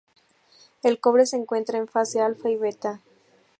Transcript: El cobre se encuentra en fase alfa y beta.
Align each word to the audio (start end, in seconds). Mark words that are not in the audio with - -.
El 0.81 0.99
cobre 0.99 1.27
se 1.27 1.35
encuentra 1.37 1.77
en 1.77 1.87
fase 1.87 2.21
alfa 2.21 2.49
y 2.49 2.55
beta. 2.57 3.01